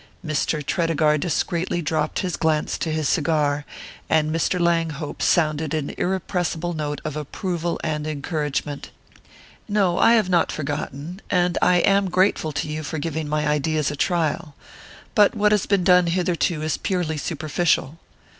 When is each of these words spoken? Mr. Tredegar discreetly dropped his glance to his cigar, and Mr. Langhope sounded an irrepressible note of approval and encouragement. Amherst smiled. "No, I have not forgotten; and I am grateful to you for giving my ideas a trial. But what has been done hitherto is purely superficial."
Mr. 0.25 0.65
Tredegar 0.65 1.19
discreetly 1.19 1.79
dropped 1.79 2.21
his 2.21 2.35
glance 2.35 2.75
to 2.79 2.91
his 2.91 3.07
cigar, 3.07 3.65
and 4.09 4.31
Mr. 4.33 4.59
Langhope 4.59 5.21
sounded 5.21 5.75
an 5.75 5.93
irrepressible 5.95 6.73
note 6.73 6.99
of 7.05 7.15
approval 7.15 7.79
and 7.83 8.07
encouragement. 8.07 8.87
Amherst 8.87 9.27
smiled. 9.27 9.31
"No, 9.69 9.99
I 9.99 10.13
have 10.13 10.27
not 10.27 10.51
forgotten; 10.51 11.21
and 11.29 11.55
I 11.61 11.81
am 11.81 12.09
grateful 12.09 12.51
to 12.51 12.67
you 12.67 12.81
for 12.81 12.97
giving 12.97 13.29
my 13.29 13.47
ideas 13.47 13.91
a 13.91 13.95
trial. 13.95 14.55
But 15.13 15.35
what 15.35 15.51
has 15.51 15.67
been 15.67 15.83
done 15.83 16.07
hitherto 16.07 16.63
is 16.63 16.77
purely 16.77 17.17
superficial." 17.17 17.99